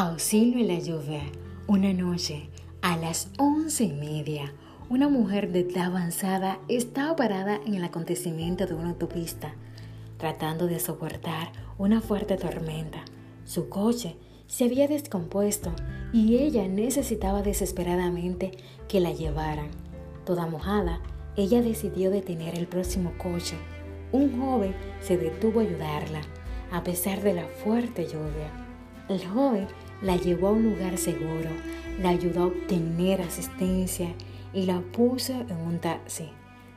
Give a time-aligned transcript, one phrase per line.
[0.00, 1.22] Auxilio en la lluvia.
[1.66, 2.50] Una noche,
[2.82, 4.54] a las once y media,
[4.88, 9.56] una mujer de edad avanzada estaba parada en el acontecimiento de una autopista,
[10.16, 13.04] tratando de soportar una fuerte tormenta.
[13.44, 14.14] Su coche
[14.46, 15.72] se había descompuesto
[16.12, 18.52] y ella necesitaba desesperadamente
[18.86, 19.70] que la llevaran.
[20.24, 21.00] Toda mojada,
[21.34, 23.56] ella decidió detener el próximo coche.
[24.12, 26.20] Un joven se detuvo a ayudarla,
[26.70, 28.64] a pesar de la fuerte lluvia.
[29.08, 29.66] El joven
[30.02, 31.50] la llevó a un lugar seguro,
[32.00, 34.14] la ayudó a obtener asistencia
[34.52, 36.28] y la puso en un taxi.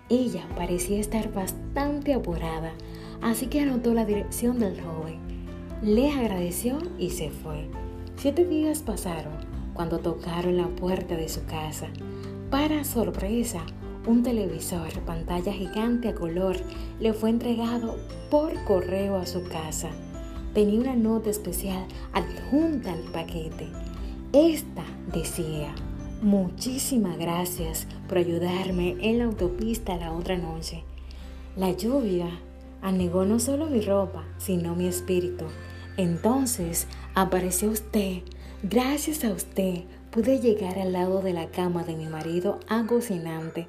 [0.09, 2.73] Ella parecía estar bastante apurada,
[3.21, 5.19] así que anotó la dirección del joven.
[5.81, 7.69] Le agradeció y se fue.
[8.17, 9.33] Siete días pasaron
[9.73, 11.87] cuando tocaron la puerta de su casa.
[12.49, 13.61] Para sorpresa,
[14.05, 16.57] un televisor pantalla gigante a color
[16.99, 17.97] le fue entregado
[18.29, 19.89] por correo a su casa
[20.53, 23.67] tenía una nota especial adjunta al paquete.
[24.33, 25.73] Esta decía,
[26.21, 30.83] muchísimas gracias por ayudarme en la autopista la otra noche.
[31.55, 32.29] La lluvia
[32.81, 35.45] anegó no solo mi ropa, sino mi espíritu.
[35.97, 38.23] Entonces apareció usted.
[38.63, 43.67] Gracias a usted pude llegar al lado de la cama de mi marido agocinante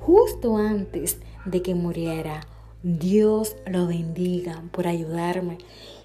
[0.00, 2.40] justo antes de que muriera.
[2.82, 5.58] Dios lo bendiga por ayudarme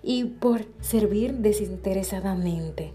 [0.03, 2.91] y por servir desinteresadamente.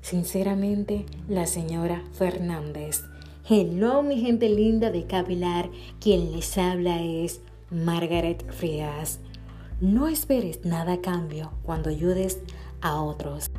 [0.00, 3.02] Sinceramente, la señora Fernández.
[3.46, 5.68] Hello, mi gente linda de Capilar.
[6.00, 9.20] Quien les habla es Margaret Frías.
[9.82, 12.38] No esperes nada a cambio cuando ayudes
[12.80, 13.50] a otros.